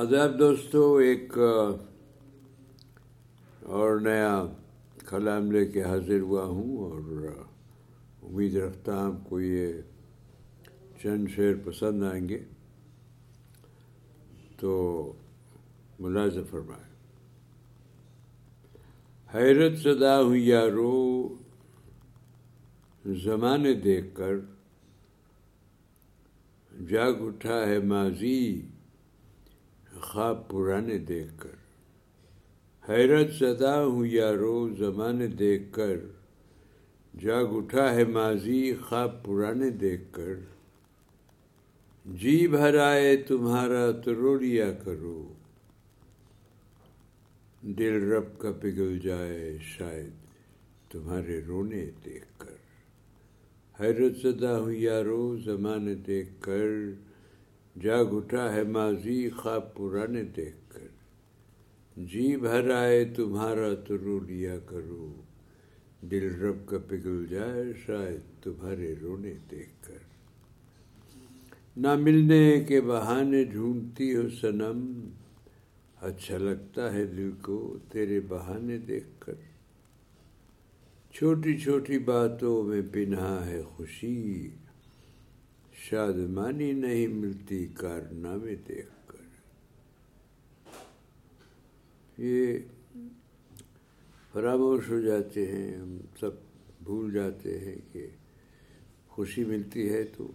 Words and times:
آداب 0.00 0.38
دوستو، 0.38 0.82
ایک 0.96 1.36
اور 3.76 3.98
نیا 4.00 4.46
کلام 5.08 5.50
لے 5.52 5.64
کے 5.72 5.82
حاضر 5.82 6.20
ہوا 6.20 6.44
ہوں، 6.44 6.76
اور 6.84 7.02
امید 8.22 8.56
رکھتا 8.56 8.96
ہوں 8.96 9.04
آپ 9.06 9.28
کو 9.28 9.40
یہ 9.40 9.72
چند 11.02 11.28
شعر 11.34 11.54
پسند 11.64 12.02
آئیں 12.02 12.28
گے۔ 12.28 12.38
تو 14.60 14.72
ملازم 16.00 16.44
فرمائے 16.50 16.90
حیرت 19.34 19.78
صدا 19.82 20.20
ہوں 20.20 20.36
یارو 20.36 20.98
زمانے 23.24 23.74
دیکھ 23.84 24.14
کر 24.16 24.34
جاگ 26.88 27.26
اٹھا 27.26 27.66
ہے 27.68 27.78
ماضی 27.94 28.42
خواب 30.02 30.48
پرانے 30.48 30.98
دیکھ 30.98 31.32
کر۔ 31.38 31.56
حیرت 32.88 33.30
زدہ 33.30 33.84
ہوں 33.86 34.06
یارو 34.06 34.74
زمانے 34.78 35.26
دیکھ 35.26 35.62
کر۔ 35.72 35.96
جاگ 37.20 37.44
اٹھا 37.56 37.94
ہے 37.94 38.04
ماضی 38.04 38.74
خواب 38.74 39.24
پرانے 39.24 39.70
دیکھ 39.70 40.02
کر۔ 40.12 40.34
جی 42.06 42.48
بھر 42.48 42.78
آئے 42.78 43.16
تمہارا 43.16 43.90
تو 43.90 44.14
رو 44.14 44.38
لیا 44.38 44.72
کرو۔ 44.72 45.32
دل 47.62 48.12
رب 48.12 48.38
کا 48.38 48.52
پگھل 48.52 48.98
جائے 48.98 49.58
شاید 49.62 50.10
تمہارے 50.92 51.40
رونے 51.46 51.90
دیکھ 52.04 52.26
کر۔ 52.38 52.56
حیرت 53.80 54.16
زدہ 54.16 54.46
ہوں 54.46 54.72
یارو 54.72 55.36
زمانے 55.44 55.94
دیکھ 55.94 56.30
کر۔ 56.40 56.68
جاگ 57.80 58.04
اٹھا 58.10 58.52
ہے 58.52 58.62
ماضی، 58.62 59.30
خواب 59.30 59.74
پرانے 59.74 60.22
دیکھ 60.22 60.56
کر۔ 60.68 60.86
جی 61.96 62.36
بھر 62.36 62.70
آئے، 62.70 63.04
تمہارا 63.04 63.74
تو 63.74 63.98
رو 63.98 64.20
لیا 64.20 64.58
کرو۔ 64.58 65.22
دل 66.02 66.34
رب 66.34 66.66
کا 66.66 66.78
پگھل 66.88 67.26
جائے، 67.30 67.64
شاید 67.86 68.44
تمہارے 68.44 68.94
رونے 69.02 69.34
دیکھ 69.50 69.88
کر۔ 69.88 69.98
نہ 71.76 71.96
ملنے 71.96 72.64
کے 72.68 72.80
بہانے 72.80 73.44
ڈھونڈتی 73.44 74.16
ہو 74.16 74.30
سنم 74.40 75.08
اچھا 76.00 76.38
لگتا 76.38 76.92
ہے 76.92 77.06
دل 77.06 77.30
کو 77.42 77.76
تیرے 77.92 78.20
بہانے 78.20 78.78
دیکھ 78.78 79.08
کر۔ 79.18 79.34
چھوٹی 81.12 81.58
چھوٹی 81.58 81.98
باتوں 81.98 82.62
میں 82.62 82.82
پنہا 82.92 83.46
ہے 83.46 83.62
خوشی۔ 83.62 84.48
شادمانی 85.82 86.72
نہیں 86.72 87.06
ملتی 87.06 87.66
کارنامے 87.66 88.54
دیکھ 88.54 88.90
کر۔ 89.06 89.24
یہ 92.18 92.58
فراموش 94.32 94.88
ہو 94.88 95.00
جاتے 95.00 95.52
ہیں، 95.52 95.76
ہم 95.76 95.98
سب 96.20 96.30
بھول 96.84 97.12
جاتے 97.12 97.58
ہیں 97.58 97.74
کہ 97.92 98.06
خوشی 99.08 99.44
ملتی 99.44 99.88
ہے 99.88 100.04
تو 100.04 100.30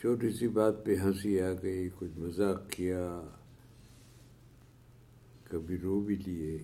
چھوٹی 0.00 0.30
سی 0.30 0.48
بات 0.48 0.84
پہ 0.84 0.96
ہنسی 0.96 1.40
آ 1.40 1.52
گئی، 1.62 1.88
کچھ 1.98 2.18
مذاق 2.18 2.70
کیا، 2.70 3.22
کبھی 5.44 5.76
رو 5.76 6.00
بھی 6.00 6.16
لیے۔ 6.16 6.58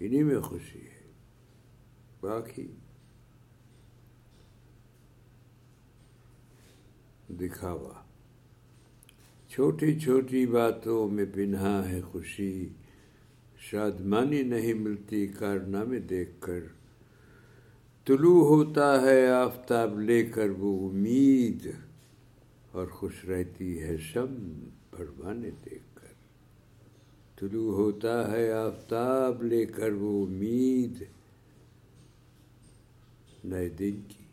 انہیں 0.00 0.24
میں 0.24 0.40
خوشی 0.40 0.80
ہے۔ 0.80 1.12
باقی 2.20 2.66
دکھاوا۔ 7.40 7.92
چھوٹی 9.48 9.98
چھوٹی 9.98 10.46
باتوں 10.46 11.08
میں 11.08 11.24
پنہا 11.34 11.88
ہے 11.88 12.00
خوشی۔ 12.00 12.68
شادمانی 13.58 14.42
نہیں 14.42 14.74
ملتی 14.74 15.26
کارنامے 15.26 15.98
دیکھ 15.98 16.30
کر۔ 16.40 16.60
طلوع 18.06 18.44
ہوتا 18.44 19.02
ہے 19.02 19.26
آفتاب 19.30 20.00
لے 20.00 20.26
کر 20.26 20.50
وہ 20.58 20.90
امید۔ 20.90 21.70
اور 22.72 22.86
خوش 22.86 23.24
رہتی 23.24 23.82
ہے 23.82 23.96
شم 23.98 24.66
پروانے 24.90 25.50
دیکھ 25.50 25.84
کر۔ 25.94 26.14
طلوع 27.40 27.74
ہوتا 27.74 28.32
ہے 28.32 28.52
آفتاب 28.52 29.42
لے 29.42 29.66
کر 29.66 29.92
وہ 29.92 30.26
امید۔ 30.26 31.04
نئے 33.44 33.68
دن 33.68 34.00
کی 34.08 34.23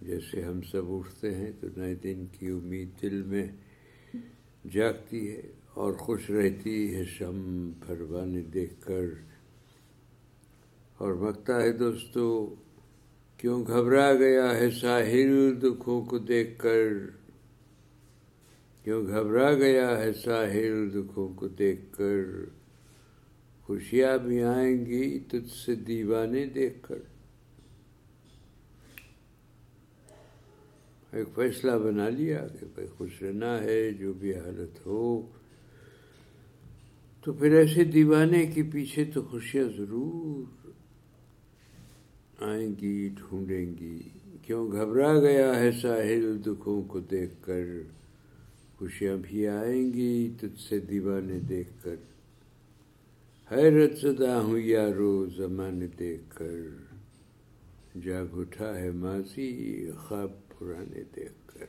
جیسے 0.00 0.42
ہم 0.42 0.60
سب 0.62 0.82
اٹھتے 0.86 1.34
ہیں 1.34 1.52
تو 1.60 1.66
نئے 1.76 1.94
دن 1.94 2.26
کی 2.32 2.46
امید 2.46 2.88
دل 3.02 3.22
میں 3.22 3.46
جاگتی 4.72 5.30
ہے 5.30 5.42
اور 5.74 5.92
خوش 5.92 6.30
رہتی 6.30 6.94
ہے 6.94 7.04
شم 7.04 7.70
پروانے 7.86 8.40
دیکھ 8.40 8.74
کر۔ 8.80 9.04
اور 10.98 11.14
مکتا 11.14 11.62
ہے 11.62 11.72
دوستو، 11.72 12.54
کیوں 13.36 13.66
گھبرا 13.66 14.14
گیا 14.14 14.56
ہے 14.56 14.70
ساحل 14.70 15.62
دکھوں 15.62 16.04
کو 16.04 16.18
دیکھ 16.18 16.58
کر؟ 16.58 16.88
کیوں 18.84 19.06
گھبرا 19.06 19.54
گیا 19.54 19.98
ہے 19.98 20.12
ساحل 20.12 20.90
دکھوں 20.94 21.28
کو 21.28 21.48
دیکھ 21.48 21.80
کر؟ 21.92 22.22
خوشیاں 23.62 24.18
بھی 24.18 24.42
آئیں 24.42 24.86
گی 24.86 25.18
تجھ 25.18 25.52
سے 25.66 25.74
دیوانے 25.74 26.46
دیکھ 26.46 26.78
کر۔ 26.82 27.15
ایک 31.16 31.28
فیصلہ 31.34 31.72
بنا 31.84 32.08
لیا 32.08 32.46
کہ 32.60 32.66
بھائی 32.74 32.88
خوش 32.88 33.22
رہنا 33.22 33.62
ہے، 33.62 33.90
جو 33.92 34.12
بھی 34.12 34.34
حالت 34.34 34.86
ہو۔ 34.86 35.26
تو 37.24 37.32
پھر 37.32 37.52
ایسے 37.52 37.84
دیوانے 37.84 38.46
کے 38.46 38.62
پیچھے 38.62 39.04
تو 39.04 39.22
خوشیاں 39.22 39.64
ضرور 39.76 40.68
آئیں 42.40 42.74
گی، 42.80 43.08
ڈھونڈیں 43.08 43.66
گی۔ 43.80 44.02
کیوں 44.42 44.72
گھبرا 44.72 45.20
گیا 45.20 45.60
ہے 45.60 45.72
ساحل 45.72 46.38
دکھوں 46.46 46.82
کو 46.82 47.00
دیکھ 47.00 47.34
کر؟ 47.40 47.64
خوشیاں 48.78 49.16
بھی 49.22 49.48
آئیں 49.48 49.92
گی 49.92 50.30
تجھ 50.40 50.60
سے 50.60 50.80
دیوانے 50.80 51.38
دیکھ 51.38 51.84
کر۔ 51.84 51.96
حیرت 53.52 53.98
زدہ 53.98 54.30
ہوں 54.30 54.58
یارو 54.58 55.26
زمانے 55.36 55.86
دیکھ 55.98 56.36
کر۔ 56.36 56.58
جاگ 58.02 58.26
اٹھا 58.32 58.78
ہے 58.78 58.90
ماضی 58.90 59.90
خواب 59.92 60.30
پرانے 60.48 61.02
دیکھ 61.16 61.34
کر۔ 61.46 61.66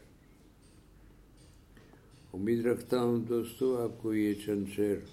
امید 2.33 2.65
رکھتا 2.65 3.01
ہوں 3.01 3.25
دوستو، 3.25 3.77
آپ 3.77 4.01
کو 4.01 4.13
یہ 4.13 4.33
چند 4.45 4.65
شعر 4.75 5.05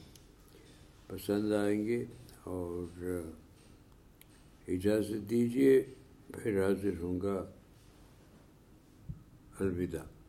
پسند 1.07 1.53
آئیں 1.53 1.87
گے 1.87 2.05
اور 2.45 3.01
اجازت 4.69 5.31
دیجیے 5.31 5.85
پھر 6.43 6.65
حاضر 6.65 7.03
ہوں 7.03 7.21
گا۔ 7.21 7.51
الوداع۔ 9.61 10.24